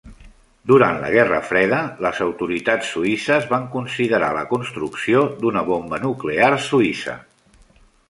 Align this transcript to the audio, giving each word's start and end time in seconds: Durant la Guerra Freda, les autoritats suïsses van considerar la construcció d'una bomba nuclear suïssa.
Durant 0.69 0.95
la 1.03 1.11
Guerra 1.15 1.41
Freda, 1.49 1.81
les 2.05 2.21
autoritats 2.27 2.89
suïsses 2.95 3.47
van 3.53 3.69
considerar 3.77 4.33
la 4.41 4.49
construcció 4.57 5.23
d'una 5.45 5.67
bomba 5.73 6.05
nuclear 6.11 6.53
suïssa. 6.71 7.19